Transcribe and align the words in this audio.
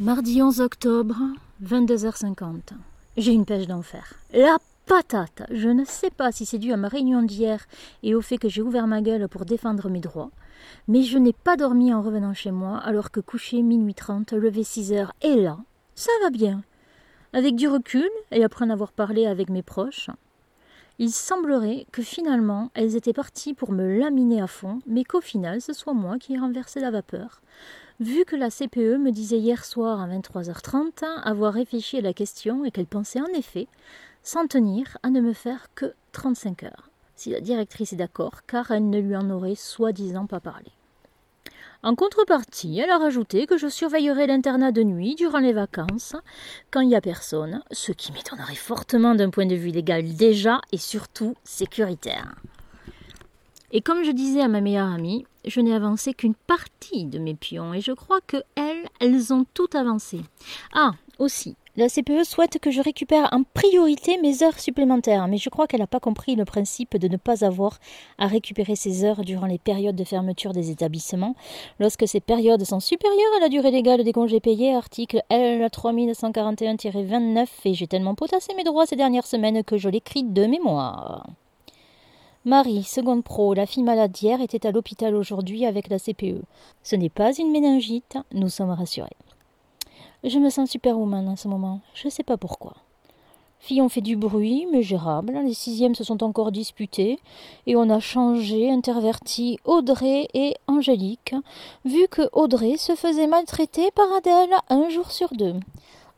Mardi 0.00 0.40
11 0.40 0.60
octobre, 0.60 1.16
22h50. 1.60 2.70
J'ai 3.16 3.32
une 3.32 3.44
pêche 3.44 3.66
d'enfer. 3.66 4.14
La 4.32 4.58
patate 4.86 5.42
Je 5.50 5.68
ne 5.68 5.84
sais 5.84 6.10
pas 6.10 6.30
si 6.30 6.46
c'est 6.46 6.60
dû 6.60 6.72
à 6.72 6.76
ma 6.76 6.86
réunion 6.86 7.20
d'hier 7.20 7.66
et 8.04 8.14
au 8.14 8.20
fait 8.20 8.38
que 8.38 8.48
j'ai 8.48 8.62
ouvert 8.62 8.86
ma 8.86 9.02
gueule 9.02 9.26
pour 9.26 9.44
défendre 9.44 9.88
mes 9.88 9.98
droits, 9.98 10.30
mais 10.86 11.02
je 11.02 11.18
n'ai 11.18 11.32
pas 11.32 11.56
dormi 11.56 11.92
en 11.92 12.00
revenant 12.00 12.32
chez 12.32 12.52
moi 12.52 12.78
alors 12.78 13.10
que 13.10 13.18
couché 13.18 13.60
minuit 13.60 13.94
30, 13.94 14.34
levé 14.34 14.62
6 14.62 14.92
heures 14.92 15.12
et 15.20 15.34
là, 15.34 15.58
ça 15.96 16.12
va 16.22 16.30
bien. 16.30 16.62
Avec 17.32 17.56
du 17.56 17.66
recul 17.66 18.08
et 18.30 18.44
après 18.44 18.66
en 18.66 18.70
avoir 18.70 18.92
parlé 18.92 19.26
avec 19.26 19.50
mes 19.50 19.64
proches, 19.64 20.10
il 20.98 21.10
semblerait 21.10 21.86
que 21.92 22.02
finalement 22.02 22.70
elles 22.74 22.96
étaient 22.96 23.12
parties 23.12 23.54
pour 23.54 23.72
me 23.72 23.98
laminer 23.98 24.40
à 24.40 24.46
fond, 24.46 24.80
mais 24.86 25.04
qu'au 25.04 25.20
final 25.20 25.60
ce 25.60 25.72
soit 25.72 25.94
moi 25.94 26.18
qui 26.18 26.34
ai 26.34 26.38
renversé 26.38 26.80
la 26.80 26.90
vapeur. 26.90 27.40
Vu 28.00 28.24
que 28.24 28.36
la 28.36 28.50
CPE 28.50 28.98
me 28.98 29.10
disait 29.10 29.38
hier 29.38 29.64
soir 29.64 30.00
à 30.00 30.08
23h30 30.08 31.04
avoir 31.22 31.52
réfléchi 31.52 31.98
à 31.98 32.00
la 32.00 32.12
question 32.12 32.64
et 32.64 32.70
qu'elle 32.70 32.86
pensait 32.86 33.20
en 33.20 33.32
effet 33.34 33.68
s'en 34.22 34.46
tenir 34.46 34.98
à 35.02 35.10
ne 35.10 35.20
me 35.20 35.32
faire 35.32 35.68
que 35.74 35.94
35 36.12 36.64
heures, 36.64 36.90
si 37.14 37.30
la 37.30 37.40
directrice 37.40 37.92
est 37.92 37.96
d'accord, 37.96 38.44
car 38.46 38.70
elle 38.70 38.88
ne 38.88 39.00
lui 39.00 39.16
en 39.16 39.30
aurait 39.30 39.54
soi-disant 39.54 40.26
pas 40.26 40.40
parlé. 40.40 40.70
En 41.84 41.94
contrepartie, 41.94 42.80
elle 42.80 42.90
a 42.90 42.98
rajouté 42.98 43.46
que 43.46 43.56
je 43.56 43.68
surveillerai 43.68 44.26
l'internat 44.26 44.72
de 44.72 44.82
nuit 44.82 45.14
durant 45.14 45.38
les 45.38 45.52
vacances, 45.52 46.16
quand 46.72 46.80
il 46.80 46.88
n'y 46.88 46.96
a 46.96 47.00
personne, 47.00 47.62
ce 47.70 47.92
qui 47.92 48.10
m'étonnerait 48.12 48.56
fortement 48.56 49.14
d'un 49.14 49.30
point 49.30 49.46
de 49.46 49.54
vue 49.54 49.70
légal 49.70 50.16
déjà 50.16 50.60
et 50.72 50.76
surtout 50.76 51.36
sécuritaire. 51.44 52.34
Et 53.70 53.80
comme 53.80 54.02
je 54.02 54.10
disais 54.10 54.40
à 54.40 54.48
ma 54.48 54.60
meilleure 54.60 54.92
amie, 54.92 55.24
je 55.44 55.60
n'ai 55.60 55.74
avancé 55.74 56.14
qu'une 56.14 56.34
partie 56.34 57.04
de 57.04 57.20
mes 57.20 57.34
pions 57.34 57.72
et 57.72 57.80
je 57.80 57.92
crois 57.92 58.20
que 58.26 58.38
elles, 58.56 58.88
elles 58.98 59.32
ont 59.32 59.44
tout 59.54 59.68
avancé. 59.74 60.22
Ah, 60.72 60.92
aussi, 61.18 61.54
la 61.78 61.88
CPE 61.88 62.24
souhaite 62.24 62.58
que 62.58 62.72
je 62.72 62.82
récupère 62.82 63.28
en 63.30 63.44
priorité 63.54 64.18
mes 64.20 64.42
heures 64.42 64.58
supplémentaires, 64.58 65.28
mais 65.28 65.36
je 65.36 65.48
crois 65.48 65.68
qu'elle 65.68 65.78
n'a 65.78 65.86
pas 65.86 66.00
compris 66.00 66.34
le 66.34 66.44
principe 66.44 66.96
de 66.96 67.06
ne 67.06 67.16
pas 67.16 67.44
avoir 67.44 67.78
à 68.18 68.26
récupérer 68.26 68.74
ces 68.74 69.04
heures 69.04 69.20
durant 69.20 69.46
les 69.46 69.58
périodes 69.58 69.94
de 69.94 70.02
fermeture 70.02 70.52
des 70.52 70.72
établissements, 70.72 71.36
lorsque 71.78 72.08
ces 72.08 72.18
périodes 72.18 72.64
sont 72.64 72.80
supérieures 72.80 73.36
à 73.36 73.42
la 73.42 73.48
durée 73.48 73.70
légale 73.70 74.02
des 74.02 74.12
congés 74.12 74.40
payés, 74.40 74.74
article 74.74 75.22
L 75.28 75.64
3141-29, 75.66 77.46
et 77.66 77.74
j'ai 77.74 77.86
tellement 77.86 78.16
potassé 78.16 78.54
mes 78.56 78.64
droits 78.64 78.86
ces 78.86 78.96
dernières 78.96 79.28
semaines 79.28 79.62
que 79.62 79.76
je 79.76 79.88
l'écris 79.88 80.24
de 80.24 80.46
mémoire. 80.46 81.28
Marie, 82.44 82.82
seconde 82.82 83.22
pro, 83.22 83.54
la 83.54 83.66
fille 83.66 83.84
malade 83.84 84.10
d'hier, 84.10 84.40
était 84.40 84.66
à 84.66 84.72
l'hôpital 84.72 85.14
aujourd'hui 85.14 85.64
avec 85.64 85.90
la 85.90 86.00
CPE. 86.00 86.42
Ce 86.82 86.96
n'est 86.96 87.08
pas 87.08 87.32
une 87.34 87.52
méningite, 87.52 88.18
nous 88.32 88.48
sommes 88.48 88.70
rassurés. 88.70 89.16
Je 90.24 90.40
me 90.40 90.50
sens 90.50 90.68
superwoman 90.68 91.28
en 91.28 91.36
ce 91.36 91.46
moment, 91.46 91.80
je 91.94 92.08
sais 92.08 92.24
pas 92.24 92.36
pourquoi. 92.36 92.74
ont 93.70 93.88
fait 93.88 94.00
du 94.00 94.16
bruit, 94.16 94.66
mais 94.72 94.82
gérable. 94.82 95.38
Les 95.44 95.54
sixièmes 95.54 95.94
se 95.94 96.02
sont 96.02 96.24
encore 96.24 96.50
disputés, 96.50 97.20
et 97.66 97.76
on 97.76 97.88
a 97.88 98.00
changé, 98.00 98.68
interverti 98.68 99.60
Audrey 99.64 100.26
et 100.34 100.56
Angélique, 100.66 101.36
vu 101.84 102.08
que 102.08 102.28
Audrey 102.32 102.76
se 102.76 102.96
faisait 102.96 103.28
maltraiter 103.28 103.92
par 103.92 104.12
Adèle 104.12 104.56
un 104.68 104.88
jour 104.88 105.12
sur 105.12 105.32
deux. 105.34 105.54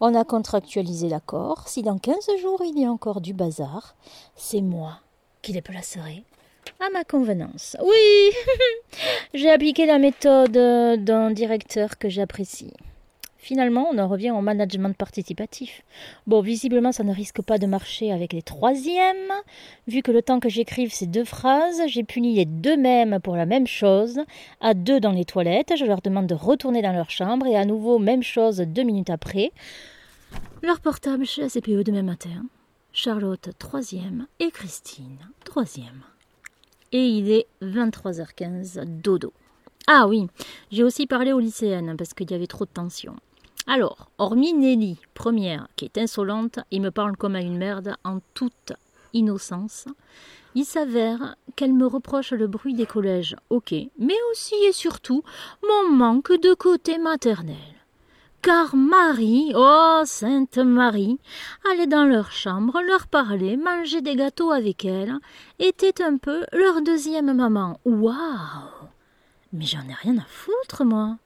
On 0.00 0.14
a 0.14 0.24
contractualisé 0.24 1.10
l'accord. 1.10 1.68
Si 1.68 1.82
dans 1.82 1.98
quinze 1.98 2.30
jours 2.40 2.62
il 2.64 2.78
y 2.80 2.86
a 2.86 2.90
encore 2.90 3.20
du 3.20 3.34
bazar, 3.34 3.94
c'est 4.34 4.62
moi 4.62 5.00
qui 5.42 5.52
les 5.52 5.60
placerai 5.60 6.24
à 6.78 6.88
ma 6.90 7.04
convenance. 7.04 7.76
Oui, 7.82 8.30
j'ai 9.34 9.50
appliqué 9.50 9.84
la 9.84 9.98
méthode 9.98 10.52
d'un 10.52 11.30
directeur 11.30 11.98
que 11.98 12.08
j'apprécie. 12.08 12.72
Finalement, 13.42 13.88
on 13.90 13.98
en 13.98 14.06
revient 14.06 14.32
au 14.32 14.42
management 14.42 14.94
participatif. 14.94 15.82
Bon, 16.26 16.42
visiblement, 16.42 16.92
ça 16.92 17.04
ne 17.04 17.14
risque 17.14 17.40
pas 17.40 17.56
de 17.56 17.66
marcher 17.66 18.12
avec 18.12 18.34
les 18.34 18.42
troisièmes. 18.42 19.32
Vu 19.88 20.02
que 20.02 20.12
le 20.12 20.20
temps 20.20 20.40
que 20.40 20.50
j'écrive 20.50 20.92
ces 20.92 21.06
deux 21.06 21.24
phrases, 21.24 21.80
j'ai 21.86 22.04
puni 22.04 22.34
les 22.34 22.44
deux 22.44 22.76
mêmes 22.76 23.18
pour 23.18 23.36
la 23.36 23.46
même 23.46 23.66
chose. 23.66 24.20
À 24.60 24.74
deux 24.74 25.00
dans 25.00 25.12
les 25.12 25.24
toilettes, 25.24 25.72
je 25.74 25.86
leur 25.86 26.02
demande 26.02 26.26
de 26.26 26.34
retourner 26.34 26.82
dans 26.82 26.92
leur 26.92 27.08
chambre 27.08 27.46
et 27.46 27.56
à 27.56 27.64
nouveau, 27.64 27.98
même 27.98 28.22
chose 28.22 28.58
deux 28.58 28.82
minutes 28.82 29.10
après. 29.10 29.52
Leur 30.62 30.80
portable 30.80 31.24
chez 31.24 31.40
la 31.40 31.48
CPE 31.48 31.82
demain 31.82 32.02
matin. 32.02 32.44
Charlotte 32.92 33.48
troisième 33.58 34.26
et 34.38 34.50
Christine 34.50 35.18
troisième. 35.44 36.02
Et 36.92 37.06
il 37.06 37.30
est 37.30 37.46
23h15, 37.62 38.84
dodo. 38.84 39.32
Ah 39.86 40.06
oui, 40.06 40.26
j'ai 40.70 40.84
aussi 40.84 41.06
parlé 41.06 41.32
aux 41.32 41.40
lycéennes 41.40 41.96
parce 41.96 42.12
qu'il 42.12 42.30
y 42.30 42.34
avait 42.34 42.46
trop 42.46 42.66
de 42.66 42.70
tension. 42.70 43.16
Alors, 43.72 44.10
hormis 44.18 44.52
Nelly, 44.52 44.98
première, 45.14 45.68
qui 45.76 45.84
est 45.84 45.96
insolente 45.96 46.58
et 46.72 46.80
me 46.80 46.90
parle 46.90 47.16
comme 47.16 47.36
à 47.36 47.40
une 47.40 47.56
merde 47.56 47.94
en 48.02 48.18
toute 48.34 48.72
innocence, 49.12 49.86
il 50.56 50.64
s'avère 50.64 51.36
qu'elle 51.54 51.72
me 51.72 51.86
reproche 51.86 52.32
le 52.32 52.48
bruit 52.48 52.74
des 52.74 52.84
collèges, 52.84 53.36
ok, 53.48 53.72
mais 53.96 54.16
aussi 54.32 54.56
et 54.68 54.72
surtout 54.72 55.22
mon 55.62 55.88
manque 55.88 56.32
de 56.32 56.52
côté 56.52 56.98
maternel 56.98 57.54
car 58.42 58.74
Marie, 58.74 59.52
oh 59.54 60.02
Sainte 60.04 60.58
Marie, 60.58 61.20
aller 61.70 61.86
dans 61.86 62.06
leur 62.06 62.32
chambre, 62.32 62.80
leur 62.80 63.06
parler, 63.06 63.56
manger 63.56 64.00
des 64.00 64.16
gâteaux 64.16 64.50
avec 64.50 64.84
elle, 64.84 65.14
était 65.60 66.02
un 66.02 66.16
peu 66.16 66.44
leur 66.52 66.80
deuxième 66.80 67.34
maman. 67.34 67.78
Waouh 67.84 68.88
Mais 69.52 69.66
j'en 69.66 69.86
ai 69.86 69.92
rien 69.92 70.16
à 70.16 70.24
foutre, 70.26 70.86
moi. 70.86 71.18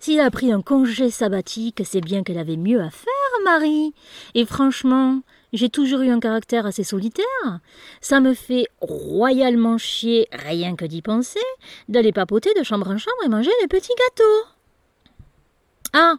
S'il 0.00 0.20
a 0.20 0.30
pris 0.30 0.52
un 0.52 0.62
congé 0.62 1.10
sabbatique, 1.10 1.82
c'est 1.84 2.00
bien 2.00 2.22
qu'elle 2.22 2.38
avait 2.38 2.56
mieux 2.56 2.80
à 2.80 2.88
faire, 2.88 3.42
Marie. 3.44 3.94
Et 4.34 4.46
franchement, 4.46 5.22
j'ai 5.52 5.70
toujours 5.70 6.02
eu 6.02 6.10
un 6.10 6.20
caractère 6.20 6.66
assez 6.66 6.84
solitaire. 6.84 7.58
Ça 8.00 8.20
me 8.20 8.34
fait 8.34 8.66
royalement 8.80 9.76
chier, 9.76 10.28
rien 10.30 10.76
que 10.76 10.84
d'y 10.84 11.02
penser, 11.02 11.40
d'aller 11.88 12.12
papoter 12.12 12.54
de 12.54 12.62
chambre 12.62 12.88
en 12.88 12.96
chambre 12.96 13.24
et 13.24 13.28
manger 13.28 13.50
des 13.60 13.66
petits 13.66 13.92
gâteaux. 13.98 14.48
Ah 15.92 16.14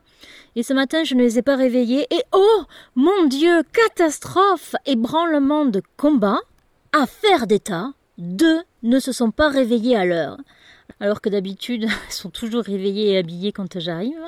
Et 0.57 0.63
ce 0.63 0.73
matin, 0.73 1.05
je 1.05 1.15
ne 1.15 1.21
les 1.21 1.39
ai 1.39 1.41
pas 1.41 1.55
réveillés, 1.55 2.05
et 2.13 2.23
oh 2.33 2.63
Mon 2.95 3.27
Dieu 3.27 3.63
Catastrophe 3.71 4.75
Ébranlement 4.85 5.65
de 5.65 5.81
combat 5.95 6.39
Affaire 6.91 7.47
d'État 7.47 7.93
Deux 8.17 8.61
ne 8.83 8.99
se 8.99 9.13
sont 9.13 9.31
pas 9.31 9.47
réveillés 9.47 9.95
à 9.95 10.03
l'heure. 10.03 10.37
Alors 10.99 11.21
que 11.21 11.29
d'habitude, 11.29 11.83
elles 12.07 12.13
sont 12.13 12.29
toujours 12.29 12.63
réveillées 12.63 13.13
et 13.13 13.17
habillées 13.17 13.51
quand 13.51 13.79
j'arrive. 13.79 14.19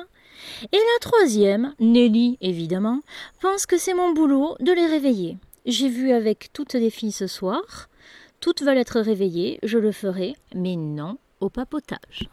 Et 0.72 0.76
la 0.76 1.00
troisième, 1.00 1.74
Nelly 1.78 2.38
évidemment, 2.40 3.00
pense 3.40 3.66
que 3.66 3.78
c'est 3.78 3.94
mon 3.94 4.12
boulot 4.12 4.56
de 4.60 4.72
les 4.72 4.86
réveiller. 4.86 5.38
J'ai 5.66 5.88
vu 5.88 6.12
avec 6.12 6.50
toutes 6.52 6.74
les 6.74 6.90
filles 6.90 7.12
ce 7.12 7.26
soir. 7.26 7.88
Toutes 8.40 8.62
veulent 8.62 8.78
être 8.78 9.00
réveillées, 9.00 9.60
je 9.62 9.78
le 9.78 9.92
ferai, 9.92 10.34
mais 10.54 10.74
non 10.76 11.18
au 11.40 11.48
papotage. 11.48 12.28